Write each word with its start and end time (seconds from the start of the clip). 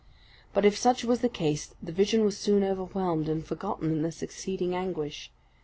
But 0.51 0.65
if 0.65 0.75
such 0.75 1.03
was 1.05 1.19
the 1.21 1.29
case, 1.29 1.75
the 1.79 1.91
vision 1.91 2.25
was 2.25 2.35
soon 2.35 2.63
overwhelmed 2.63 3.29
and 3.29 3.45
forgotten 3.45 3.91
in 3.91 4.01
the 4.01 4.11
succeeding 4.11 4.73
anguish. 4.73 5.31